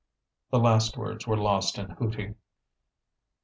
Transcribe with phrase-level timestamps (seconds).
[0.49, 2.33] The last words were lost in hooting.